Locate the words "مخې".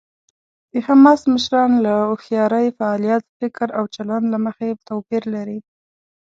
4.45-4.69